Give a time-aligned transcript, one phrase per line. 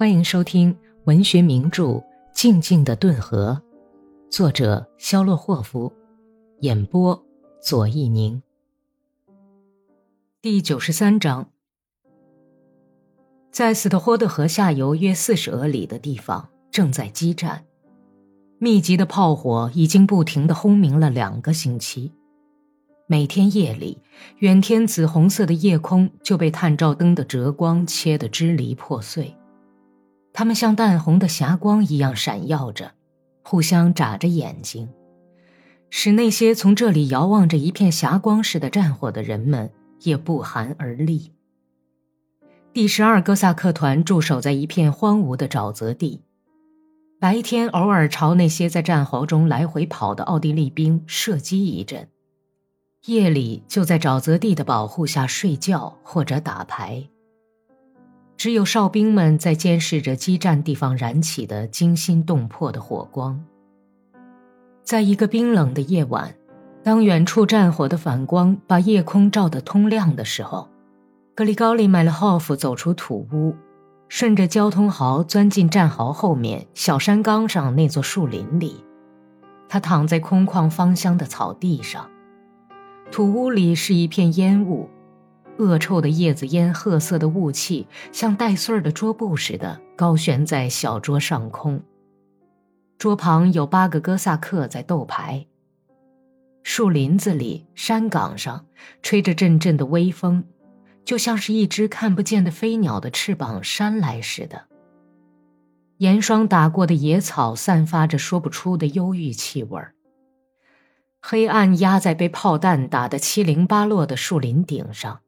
[0.00, 0.74] 欢迎收听
[1.04, 1.84] 文学名著
[2.32, 3.60] 《静静的顿河》，
[4.34, 5.92] 作者肖洛霍夫，
[6.60, 7.22] 演播
[7.60, 8.42] 左一宁。
[10.40, 11.50] 第九十三章，
[13.52, 17.66] 在斯特霍德河下游约四十俄里的地方正在激战，
[18.56, 22.10] 密集的炮火已经不停的轰鸣了两个星期。
[23.06, 23.98] 每天夜里，
[24.38, 29.36] 远天紫红色的夜空就被探照灯的折光切得支离破碎。
[30.32, 32.92] 它们像淡红的霞光一样闪耀着，
[33.42, 34.88] 互相眨着眼睛，
[35.90, 39.70] 使那些从这里遥望着一片霞光似的战火的人们
[40.02, 41.32] 也不寒而栗。
[42.72, 46.22] 第十二哥萨克团驻守在一片荒芜的沼泽地，
[47.18, 52.08] 白天偶尔朝那些在战壕中来回跑的奥地利兵射击一阵，
[53.06, 57.04] 夜里就在沼泽地的保护下睡觉或者打牌。
[58.40, 63.38] 只有哨兵们在监视着激战地方燃起的惊心动魄的火光。
[64.82, 66.34] 在一个冰冷的夜晚，
[66.82, 70.70] 当远处战火的反光把夜空照得通亮的时候，
[71.34, 73.54] 格里高利·麦勒霍夫走出土屋，
[74.08, 78.82] 顺着交通壕钻进战壕后面小山岗上那座树林里。
[79.68, 82.08] 他躺在空旷芳香的草地上，
[83.12, 84.88] 土屋里是一片烟雾。
[85.60, 91.82] 恶臭的叶子烟，褐色的雾气像带穗儿的桌布似的高悬在小桌上空。
[92.96, 95.46] 桌旁有八个哥萨克在斗牌。
[96.62, 98.66] 树林子里、山岗上
[99.02, 100.44] 吹着阵阵的微风，
[101.04, 104.64] 就像是一只看不见的飞鸟的翅膀扇来似的。
[105.98, 109.94] 严霜打过的野草散发着说不出的忧郁气味儿。
[111.20, 115.20] 黑暗压在被炮弹打得七零八落的树林顶上。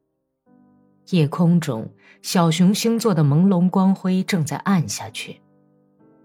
[1.09, 1.89] 夜空中，
[2.21, 5.41] 小熊星座的朦胧光辉正在暗下去。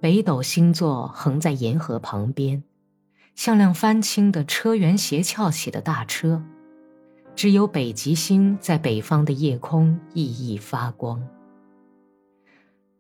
[0.01, 2.63] 北斗星座横在银河旁边，
[3.35, 6.43] 像辆翻青的车辕斜翘起的大车。
[7.35, 11.23] 只有北极星在北方的夜空熠熠发光。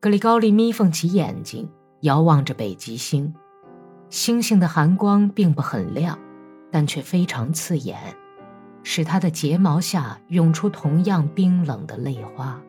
[0.01, 1.69] 格里高利眯缝起眼睛，
[2.03, 3.35] 遥望着北极星。
[4.11, 6.19] 星星的寒光并不很亮，
[6.71, 7.99] 但却非常刺眼。
[8.83, 12.61] 使他的睫毛下涌出同样冰冷的泪花。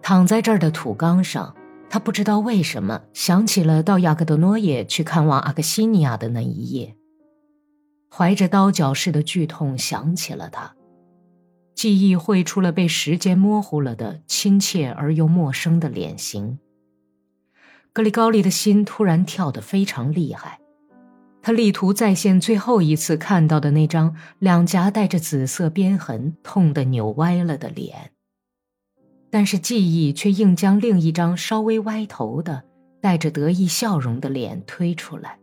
[0.00, 1.54] 躺在这儿的土缸上，
[1.88, 6.96] 他不知道为什么想起了到雅各德诺耶去看望阿克西尼亚的那一夜。
[8.10, 10.74] 怀着刀绞似的剧痛想起了他，
[11.74, 16.58] 记忆绘出了被时间模糊了的亲切而又陌生的脸型。
[17.92, 20.60] 格里高利的心突然跳得非常厉害。
[21.46, 28.12] 他力图再现最后一次看到的那张两颊带着紫色边痕、痛得扭歪了的脸，
[29.28, 32.64] 但是记忆却硬将另一张稍微歪头的、
[33.02, 35.38] 带着得意笑容的脸推出来。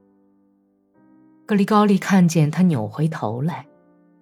[1.45, 3.67] 格里高利看见他扭回头来，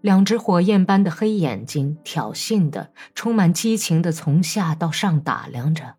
[0.02, 5.96] 两只火焰般的黑眼睛挑衅的、充满激情的从下到上打量着。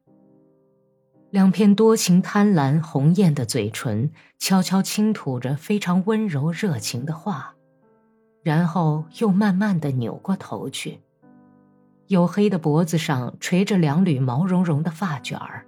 [1.30, 7.54] 两片多情贪婪、红艳的嘴唇悄悄轻吐着非常温柔、热情的话，
[8.42, 11.00] 然后又慢慢的扭过头去。
[12.08, 15.64] 黝黑的脖子上垂着两缕毛茸茸的发卷儿。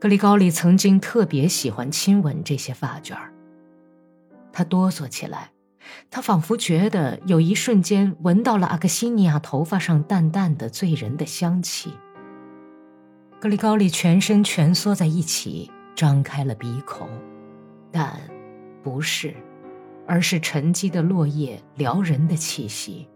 [0.00, 3.32] 格里高利曾经特别喜欢亲吻这些发卷儿。
[4.52, 5.52] 他哆嗦起来，
[6.10, 11.92] 他仿佛觉得有一瞬间闻到了阿克西尼亚头发上淡淡的醉人的香气。
[13.40, 17.08] 格里高利全身蜷缩在一起，张开了鼻孔，
[17.92, 18.18] 但
[18.82, 19.32] 不是，
[20.08, 23.08] 而是沉积的落叶撩人的气息。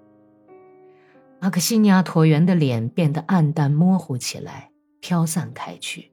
[1.41, 6.13] 阿克西尼亚椭圆的脸变得暗淡模糊起来，飘散开去。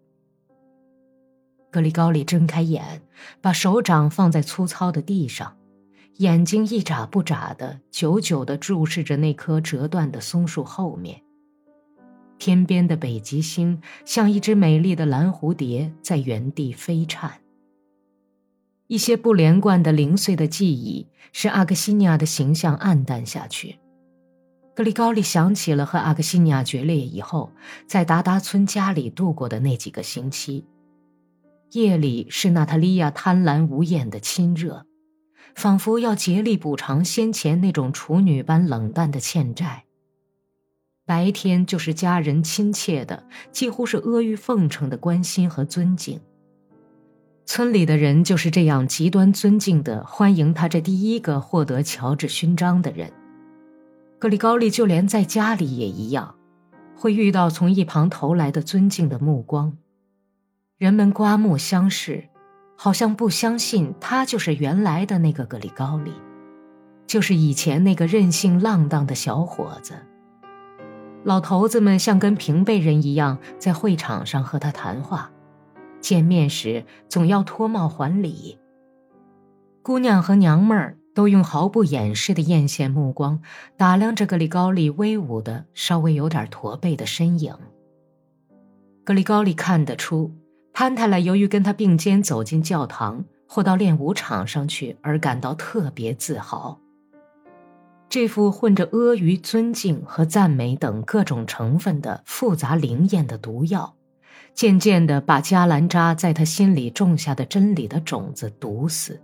[1.70, 3.04] 格里高利睁开眼，
[3.42, 5.56] 把手掌放在粗糙的地上，
[6.16, 11.22] 眼睛一眨不眨的，久久的注视着那棵折断的松树后面。
[12.40, 17.42] 天边的北极星像一只美丽的蓝蝴蝶，在原地飞颤。
[18.88, 23.78] 一些不连贯的零碎的记忆使阿克西尼亚的形象暗淡下去。
[24.74, 27.52] 格里高利想起了和阿克西尼亚决裂以后，
[27.86, 30.66] 在达达村家里度过的那几个星期。
[31.74, 34.86] 夜里是娜塔莉亚贪婪无厌的亲热，
[35.54, 39.84] 仿佛要竭力补偿先前那种处女般冷淡的欠债。
[41.10, 46.22] 白天就是家人亲切的，几乎是阿谀奉承的关心和尊敬。
[47.48, 53.12] 村里的人就是这样极端尊敬的欢迎他这第一个获得乔治勋章的人。
[54.20, 56.36] 格里高利就连在家里也一样，
[56.96, 59.76] 会遇到从一旁投来的尊敬的目光，
[60.78, 62.30] 人们刮目相视，
[62.78, 66.14] 好像不相信他就是原来的那个格里高利，
[67.08, 69.96] 就是以前那个任性浪荡的小伙子。
[71.24, 75.32] 老头子们像跟平辈人一样在会场上和他谈话，
[76.00, 78.58] 见面时总要脱帽还礼。
[79.82, 83.42] 姑娘和娘们儿都用毫不掩饰的艳羡目光
[83.76, 87.54] 打量着格里高利威武的、稍微有点驼背的身影。
[89.04, 90.32] 格里高利看得出，
[90.72, 96.80] 潘泰莱由于跟他并肩走进教堂或到练武场上去而感到特别自豪。
[98.10, 103.96] 这副混着阿谀、尊敬和赞美等各种成分的复杂灵验的毒药，
[104.56, 109.22] 渐渐地把加兰扎在他心里种下的真理的种子毒死，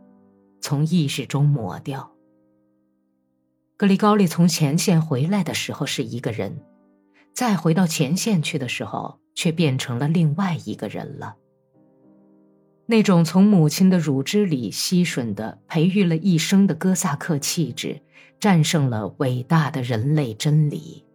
[0.61, 2.11] 从意识中抹掉。
[3.75, 6.61] 格里高利从前线回来的时候是一个人，
[7.33, 11.35] 再回到前线去的时候，却变成了另外一个人了。
[12.85, 18.01] 那种从母亲的乳汁里吸吮的、培育了一生的哥萨克气质。
[18.37, 21.05] 战胜了伟大的人类真理。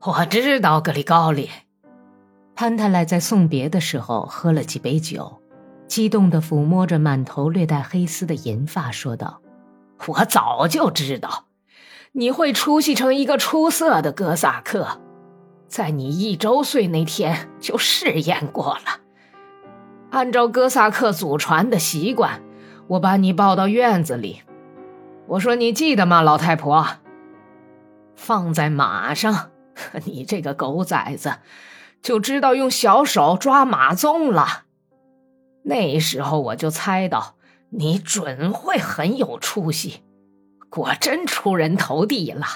[0.00, 1.50] 我知道格里高利，
[2.54, 5.40] 潘泰莱在送别的时候喝了几杯酒，
[5.86, 9.42] 激动地抚摸着满头略带黑丝的银发，说道
[10.08, 11.44] ：“我早就知道，
[12.12, 15.02] 你会出息成一个出色的哥萨克，
[15.68, 19.05] 在你一周岁那天就试验过了。
[20.16, 22.40] 按照哥萨克祖传的习惯，
[22.86, 24.40] 我把你抱到院子里。”
[25.28, 26.86] 我说：“你记得吗，老太婆？
[28.14, 29.50] 放在马上，
[30.06, 31.34] 你这个狗崽子，
[32.00, 34.62] 就知道用小手抓马鬃了。
[35.64, 37.34] 那时候我就猜到
[37.68, 40.02] 你准会很有出息，
[40.70, 42.46] 果真出人头地了。”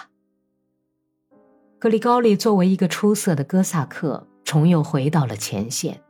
[1.79, 6.01] 格里高利作为一个出色的哥萨克，重又回到了前线，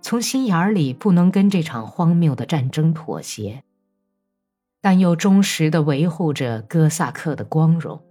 [0.00, 3.62] 从心眼里不能跟这场荒谬的战争妥协。
[4.80, 8.02] 但又忠实的维护着哥萨克的光荣。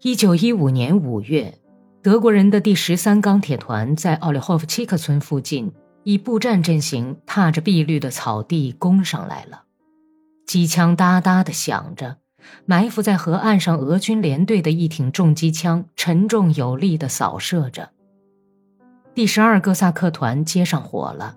[0.00, 1.58] 一九一五年五月，
[2.02, 5.72] 德国人的第十三钢铁团在奥列霍夫契克村附近
[6.04, 9.62] 以步战阵型，踏着碧绿的草地攻上来了。
[10.46, 12.18] 机枪哒哒的响着，
[12.66, 17.90] 埋伏在河岸上俄军连队的一挺重机枪沉重有力的扫射着。
[19.14, 21.36] 第十二哥萨克团接上火了。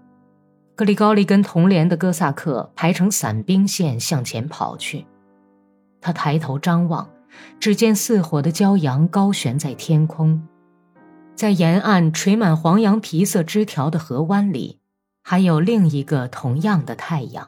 [0.76, 5.06] 格里高利跟同连的哥萨克排成伞兵线向前跑去，
[6.02, 7.08] 他抬头张望，
[7.60, 10.48] 只见似火的骄阳高悬在天空，
[11.36, 14.80] 在沿岸垂满黄杨皮色枝条的河湾里，
[15.24, 17.48] 还有另一个同样的太阳。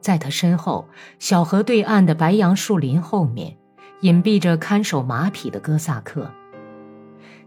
[0.00, 0.88] 在他身后，
[1.18, 3.58] 小河对岸的白杨树林后面，
[4.00, 6.30] 隐蔽着看守马匹的哥萨克，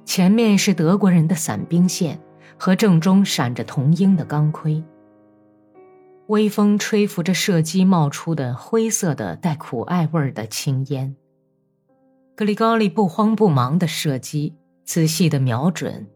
[0.06, 2.20] 前面是德国人的伞兵线。
[2.64, 4.84] 和正中闪着铜鹰的钢盔，
[6.28, 11.16] 微风吹拂着射击冒出的灰色的带苦艾味儿的青烟。
[12.36, 14.54] 格里高利不慌不忙地射击，
[14.86, 16.08] 仔细地瞄准，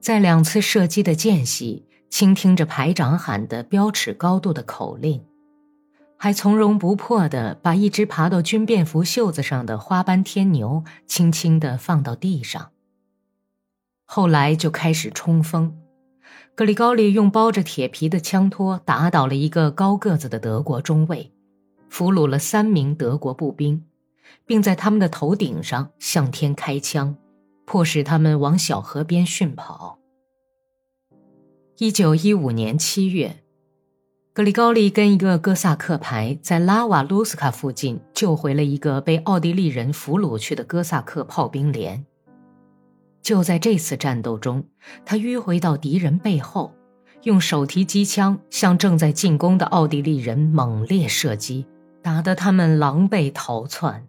[0.00, 5.22] 在两次射击的间隙，倾听着排长喊的标尺高度的口令，
[6.16, 12.72] 还从容不迫地把一只爬到军便服袖子上的花斑天牛轻轻地放到地上。
[14.04, 15.76] 后来就开始冲锋，
[16.54, 21.32] 格里高利用包着铁皮的枪托打倒了一个高个子的德国中尉，
[21.88, 23.84] 俘虏了三名德国步兵，
[24.46, 27.16] 并在他们的头顶上向天开枪，
[27.64, 29.98] 迫使他们往小河边迅跑。
[31.78, 33.42] 一九一五年七月，
[34.32, 42.06] 格里高利跟一个哥萨克排在拉瓦卢斯卡附近救回了一个被奥地利人俘虏去的哥萨克炮兵连。
[43.24, 44.62] 就在这次战斗中，
[45.06, 46.74] 他迂回到敌人背后，
[47.22, 51.66] 用手提机枪向正在进攻的奥地利人猛烈射击，
[52.02, 54.06] 打得他们狼狈逃窜。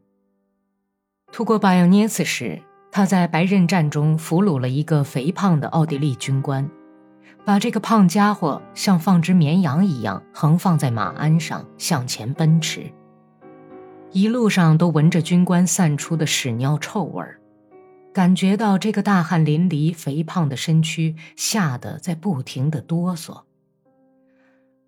[1.31, 6.69] 突过巴扬涅茨时，他在白刃战中俘虏了一个肥胖的奥地利军官，
[7.45, 12.91] 把这个胖家伙像放只绵羊一样横放在马鞍上向前奔驰，
[14.11, 17.39] 一路上都闻着军官散出的屎尿臭味儿。
[18.15, 23.41] 感觉到这个大汗淋漓、肥胖的身躯吓得在不停的哆嗦。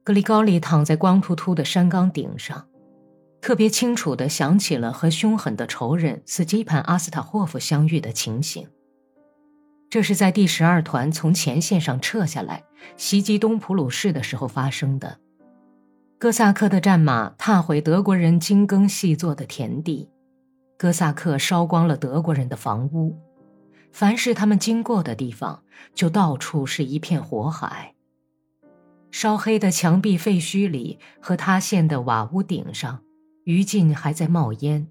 [0.06, 2.70] 格里高利躺在光秃秃的山岗顶上，
[3.42, 8.66] 特别清楚的想起了和凶狠的仇人斯基潘·阿斯塔霍夫相遇的情形。
[9.90, 12.64] 这是在第十二团从前线上撤下来
[12.96, 15.20] 袭击东普鲁士的时候发生的。
[16.18, 20.08] 哥萨克的战马踏毁德国人精耕细作的田地。
[20.78, 23.18] 哥萨克烧光了德国人的房屋，
[23.92, 25.64] 凡是他们经过的地方，
[25.96, 27.96] 就到处是一片火海。
[29.10, 33.02] 烧黑的墙壁废墟里和塌陷的瓦屋顶上，
[33.46, 34.88] 余烬还在冒烟。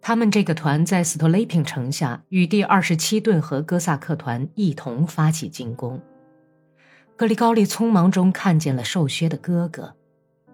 [0.00, 6.02] 他们这个团在斯托雷平城下与第二十七顿和哥萨克团一同发起进攻。
[7.14, 9.94] 格里高利匆忙中看见了瘦削的哥哥，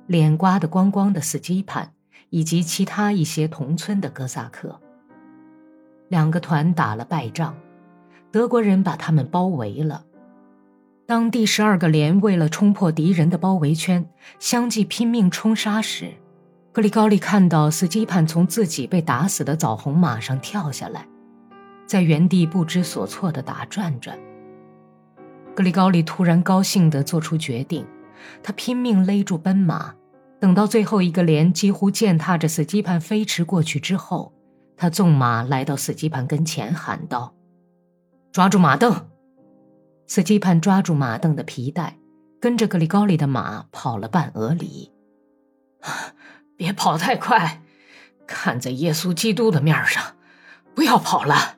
[0.07, 1.95] 脸刮得光光的斯基潘，
[2.31, 4.81] 以及其他一些同村的哥萨克。
[6.09, 7.55] 两个团打了败仗，
[8.31, 10.05] 德国人把他们包围了。
[11.07, 14.09] 当第十二个连为了冲破敌人的包围圈，
[14.39, 16.13] 相继拼命冲杀时，
[16.71, 21.07] 格里高利看到斯基潘从自己被打死的枣红马上跳下来，
[21.87, 24.19] 在原地不知所措地打转转。
[25.55, 27.87] 格里高利突然高兴地做出决定，
[28.43, 29.95] 他拼命勒住奔马，
[30.41, 34.33] 等到最后一个连几乎践踏着斯基潘飞驰过去之后，
[34.77, 37.35] 他纵马来到斯基潘跟前，喊道
[38.31, 39.07] ：“抓住马镫！”
[40.07, 41.99] 斯基潘抓住马镫的皮带，
[42.41, 44.93] 跟着格里高利的马跑了半俄里。
[46.57, 47.63] 别跑太快，
[48.27, 50.17] 看在耶稣基督的面上，
[50.75, 51.57] 不要跑了。”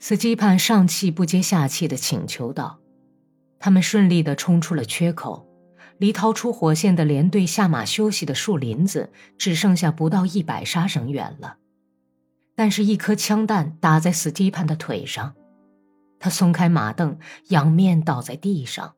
[0.00, 2.80] 斯基潘上气不接下气地请求道。
[3.58, 5.48] 他们顺利地冲出了缺口，
[5.98, 11.56] 离逃出火线的连队下马休息的树林子只剩下不到一百沙绳远了。
[12.56, 15.34] 但是，一颗枪弹打在斯基潘的腿上，
[16.20, 17.16] 他松开马镫，
[17.48, 18.94] 仰面倒在地上。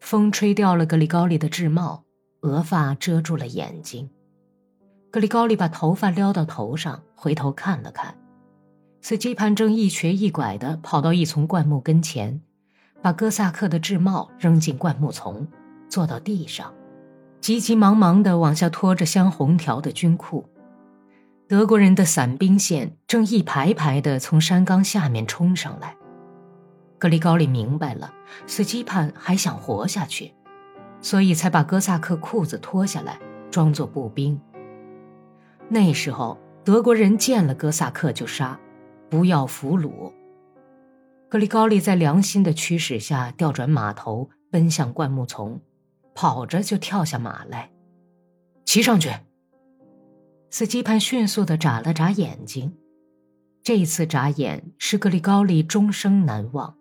[0.00, 2.04] 风吹掉了格里高利的制帽，
[2.42, 4.10] 额发遮住了眼睛。
[5.10, 8.14] 格里高利把头发撩到头上，回头看了看，
[9.00, 12.42] 斯基潘正一瘸一拐地跑到一丛灌木跟前。
[13.00, 15.46] 把哥萨克的制帽扔进灌木丛，
[15.88, 16.72] 坐到地上，
[17.40, 20.48] 急急忙忙地往下拖着镶红条的军裤。
[21.46, 25.96] 德国人的伞兵线正一排排地从山岗下面冲上来。
[26.98, 28.12] 格里高利明白了，
[28.46, 30.34] 斯基潘还想活下去，
[31.00, 33.18] 所以才把哥萨克裤子脱下来，
[33.50, 34.38] 装作步兵。
[35.68, 38.58] 那时候，德国人见了哥萨克就杀，
[39.08, 40.12] 不要俘虏。
[41.28, 45.60] 格里高利在良心的驱使下调转马头，奔向灌木丛，
[46.14, 47.70] 跑着就跳下马来，
[48.64, 49.10] 骑上去。
[50.50, 52.74] 斯基潘迅速地眨了眨眼睛，
[53.62, 56.74] 这次眨眼是格里高利终生难忘。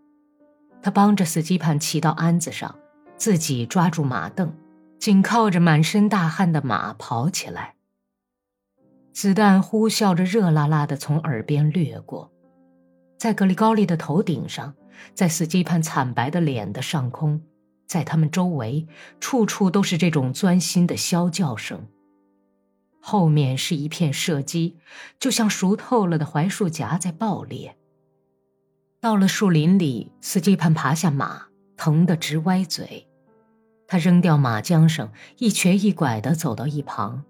[0.82, 2.74] 他帮着斯基潘骑到鞍子上，
[3.18, 4.52] 自己抓住马镫，
[4.98, 7.76] 紧靠着满身大汗的马跑起来。
[9.12, 12.32] 子弹呼啸着，热辣辣地从耳边掠过。
[13.18, 14.74] 在格里高利的头顶上，
[15.14, 17.42] 在斯基潘惨白的脸的上空，
[17.88, 18.88] 在他们周围，
[19.20, 21.88] 处处都是这种钻心的啸叫声。
[23.00, 24.78] 后面是一片射击，
[25.20, 27.76] 就像熟透了的槐树荚在爆裂。
[29.00, 31.44] 到了树林里，斯基潘爬下马，
[31.78, 33.08] 疼得直歪嘴。
[33.88, 37.24] 他扔掉马缰绳，一瘸一拐地走到一旁，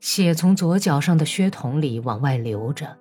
[0.00, 2.98] 血从左脚上的靴筒里往外流着。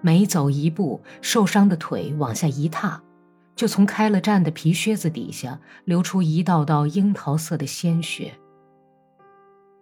[0.00, 3.02] 每走一步，受伤的腿往下一踏，
[3.56, 8.32] 就从开了战的皮靴子底下流出一道道樱桃色的鲜血。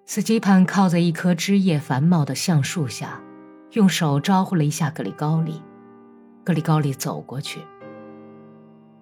[0.04, 3.20] 斯基潘靠在一棵枝叶繁茂的橡树下，
[3.72, 5.60] 用手招呼了一下格里高利。
[6.44, 7.60] 格里高利走过去，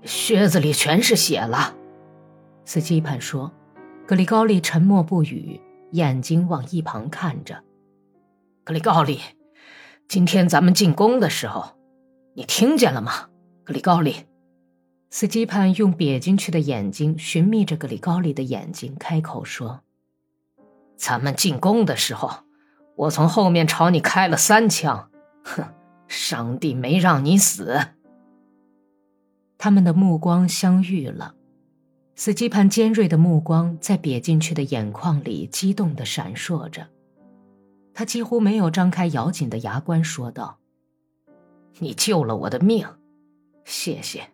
[0.02, 1.74] 靴子里全是血了。
[2.64, 3.52] 斯基潘说。
[4.06, 5.58] 格里高利沉默不语，
[5.92, 7.64] 眼睛往一旁看着。
[8.62, 9.18] 格里高利。
[10.06, 11.76] 今天咱们进宫的时候，
[12.34, 13.30] 你听见了吗，
[13.64, 14.26] 格里高利？
[15.10, 19.80] 斯基潘用瘪进去的眼睛寻觅着格里高利的眼睛，开口说
[20.96, 22.44] ：“咱们进宫的时候，
[22.96, 25.10] 我从后面朝你开了三枪，
[25.42, 25.64] 哼，
[26.08, 27.80] 上帝没让你死。”
[29.58, 31.34] 他们的目光相遇了，
[32.14, 36.88] 斯基潘尖锐的目光在瘪进去的眼眶里激动的闪烁着。
[37.94, 40.58] 他几乎没有张开咬紧的牙关，说道
[41.78, 42.86] ：“你救了我的命，
[43.64, 44.30] 谢谢。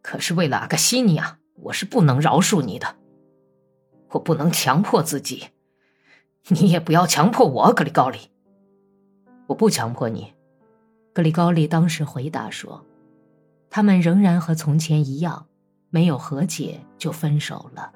[0.00, 2.96] 可是为了阿克西尼亚，我是不能饶恕你的。
[4.12, 5.48] 我不能强迫自己，
[6.48, 8.30] 你也不要强迫我，格里高利。
[9.48, 10.32] 我不强迫你。”
[11.12, 12.86] 格里高利当时回答说
[13.68, 15.46] ：“他们仍然和从前一样，
[15.90, 17.92] 没有和解就分手了。”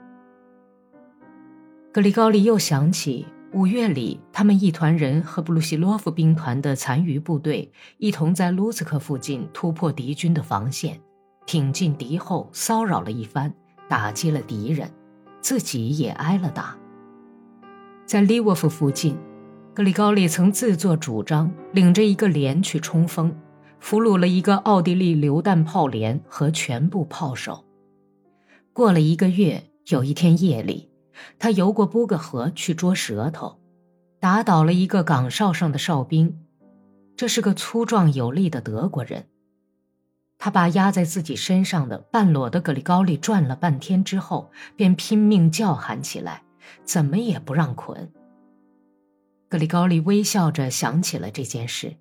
[1.94, 3.26] 格里高利又想起。
[3.54, 10.98] 五月里，他们一团人和布鲁西洛夫兵团的残余部队一同在卢茨克附近突破敌军的防线，
[11.44, 13.52] 挺进敌后，骚扰了一番，
[13.90, 14.90] 打击了敌人，
[15.42, 16.74] 自己也挨了打。
[18.06, 19.18] 在利沃夫附近，
[19.74, 23.36] 格里高利曾自作主张领着一个连去冲锋，
[23.80, 27.62] 俘虏了一个奥地利榴弹炮连和全部炮手。
[28.72, 30.88] 过了一个月，有一天夜里，
[31.38, 33.58] 他游过波格河去捉舌头，
[34.20, 36.38] 打倒了一个岗哨上的哨兵，
[37.16, 39.26] 这是个粗壮有力的德国人。
[40.38, 46.42] 他把压在自己身上的半裸的格里高利转了半天之后，便拼命叫喊起来，
[46.84, 48.12] 怎么也不让捆。
[49.48, 51.96] 格里高利微笑着想起了这件事。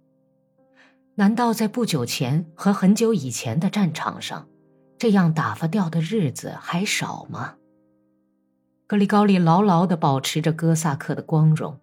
[1.16, 4.48] 难道在不久前和很久以前的战场上，
[4.98, 7.56] 这样打发掉的日子还少吗？
[8.92, 11.80] 格里高利牢牢地保持着哥萨克的光荣，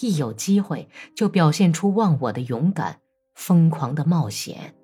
[0.00, 2.98] 一有机会就表现出忘我的勇敢、
[3.34, 4.74] 疯狂的冒险。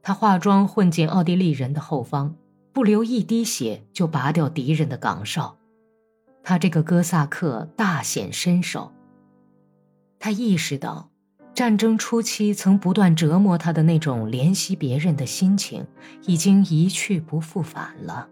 [0.00, 2.36] 他化妆混进奥地利人的后方，
[2.72, 5.56] 不流一滴血就拔掉敌人的岗哨。
[6.44, 8.92] 他这个哥萨克大显身手。
[10.20, 11.10] 他意识到，
[11.52, 15.84] 战争初期曾不断折磨他的那种怜惜别人的心情，
[16.22, 18.28] 已经一去不复返了。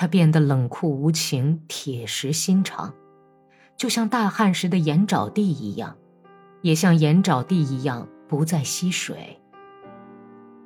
[0.00, 2.94] 他变得冷酷无情、铁石心肠，
[3.76, 5.96] 就像大旱时的盐沼地一样，
[6.62, 9.40] 也像盐沼地一样不再吸水。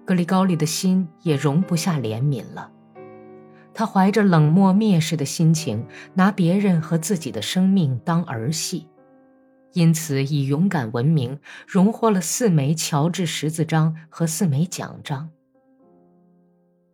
[0.04, 2.70] 格里高利的心也容不下怜悯了，
[3.72, 8.86] 他怀着冷漠蔑视的心情，拿别人和自己的生命当儿戏，
[9.72, 15.30] 因此以勇敢闻名，荣获了四枚乔治十字章和四枚奖章。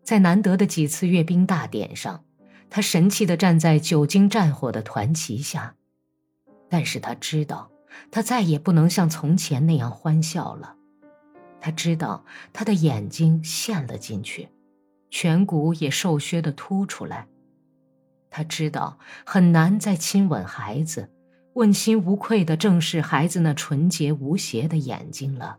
[0.05, 2.23] 在难得的几次阅兵大典上，
[2.71, 5.75] 他神气的站在久经战火的团旗下，
[6.69, 7.71] 但是他知道，
[8.11, 10.77] 他再也不能像从前那样欢笑了。
[11.61, 14.49] 他知道他的眼睛陷了进去，
[15.11, 17.27] 颧骨也瘦削的凸出来。
[18.31, 21.11] 他知道很难再亲吻孩子，
[21.55, 25.59] 问心无愧的正视孩子那纯洁无邪的眼睛了。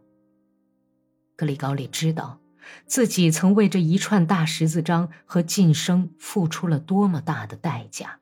[1.36, 2.40] 格里高利知道，
[2.86, 8.20] 自己曾为这一串大十字章和晋升付出了多么大的代价。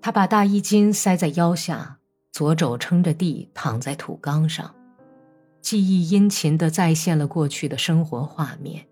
[0.00, 1.98] 他把大衣襟塞在腰下，
[2.32, 4.74] 左肘撑着地躺在土缸上。
[5.60, 8.86] 记忆殷勤地再现了过去的生活画面，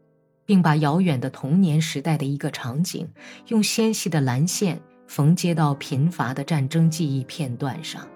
[0.44, 3.08] 并把遥远的童年时代的一个场景，
[3.46, 8.06] 用纤细的蓝线缝接到贫乏的战争记忆片段上。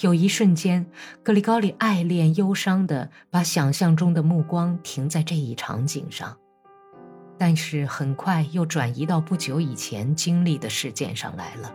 [0.00, 0.86] 有一瞬间，
[1.22, 6.34] 格里高利爱恋忧伤地把想象中的目光停在这一场景上，
[7.36, 11.74] 但是很快又转移到不久以前经历的事件上来了。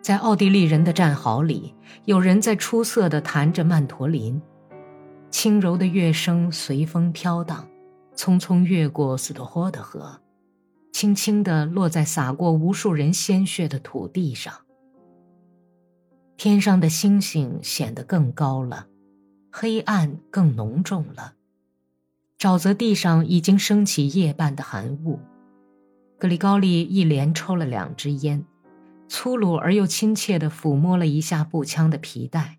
[0.00, 1.74] 在奥地利人的战壕里，
[2.06, 4.40] 有人在出色地弹着曼陀林，
[5.30, 7.68] 轻柔的乐声随风飘荡，
[8.16, 10.18] 匆匆越过斯托霍的河，
[10.92, 14.54] 轻轻地落在洒过无数人鲜血的土地上。
[16.44, 18.86] 天上的星星显得更高了，
[19.50, 21.36] 黑暗更浓重了，
[22.38, 25.18] 沼泽地上已经升起夜半的寒雾。
[26.18, 28.44] 格里高利一连抽了两支烟。
[29.08, 32.58] 粗鲁而又亲切地抚摸了一下步枪的皮带，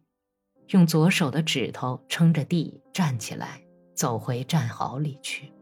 [0.69, 3.61] 用左手的指头撑着地站起来，
[3.93, 5.53] 走回战壕里去。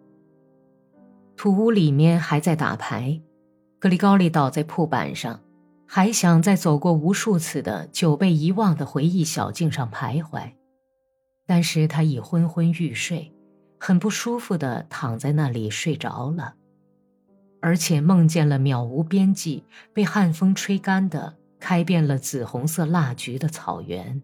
[1.35, 3.21] 土屋里面还在打牌，
[3.79, 5.41] 格里高利倒在铺板上，
[5.95, 10.53] 还想在走过无数次的久被遗忘的回忆小径上徘徊，
[11.45, 13.31] 但是他已昏昏欲睡，
[13.79, 16.55] 很不舒服的躺在那里睡着了。
[17.61, 24.23] 而且梦见了渺无边际、被寒风吹干的、开遍了紫红色蜡菊的草原。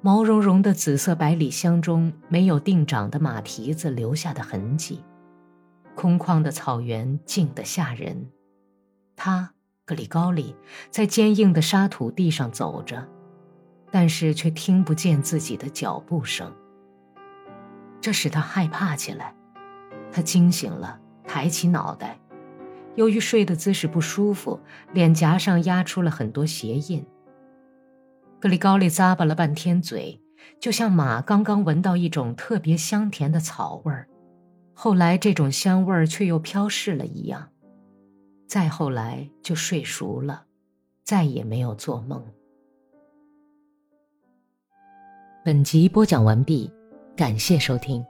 [0.00, 5.04] 毛茸茸的紫色百里香中没有定长的马蹄子留下的痕迹，
[5.94, 8.30] 空旷的草原静得吓人。
[9.14, 9.52] 他
[9.86, 10.54] 格里高利
[10.90, 13.06] 在坚硬的沙土地上走着，
[13.90, 16.52] 但是却听不见自己的脚步声。
[18.00, 19.34] 这使他害怕起来，
[20.12, 21.00] 他惊醒了。
[21.28, 22.16] 抬起脑袋，
[22.94, 24.60] 由于睡的姿势不舒服，
[24.92, 27.04] 脸颊上压出了很多鞋印。
[28.40, 30.22] 格里高利咂巴了半天嘴，
[30.60, 34.06] 就像马刚刚闻到一种特别香甜的草味儿，
[34.72, 37.48] 后来这种香味儿却又飘逝了一样。
[38.46, 40.46] 再后来就睡熟了，
[41.02, 42.24] 再也没有做梦。
[45.44, 46.70] 本集播讲完毕，
[47.16, 48.04] 感谢收听。